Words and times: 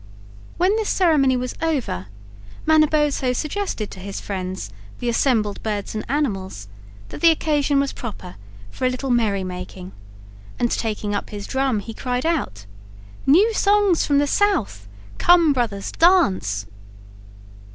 When 0.57 0.75
this 0.77 0.89
ceremony 0.89 1.37
was 1.37 1.53
over 1.61 2.07
Manabozho 2.65 3.33
suggested 3.33 3.91
to 3.91 3.99
his 3.99 4.19
friends, 4.19 4.71
the 4.97 5.09
assembled 5.09 5.61
birds 5.61 5.93
and 5.93 6.03
animals, 6.09 6.67
that 7.09 7.21
the 7.21 7.29
occasion 7.29 7.79
was 7.79 7.93
proper 7.93 8.35
for 8.71 8.87
a 8.87 8.89
little 8.89 9.11
merrymaking; 9.11 9.91
and 10.57 10.71
taking 10.71 11.13
up 11.13 11.29
his 11.29 11.45
drum 11.45 11.81
he 11.81 11.93
cried 11.93 12.25
out: 12.25 12.65
"New 13.27 13.53
songs 13.53 14.03
from 14.03 14.17
the 14.17 14.25
South! 14.25 14.87
Come, 15.19 15.53
brothers, 15.53 15.91
dance!" 15.91 16.65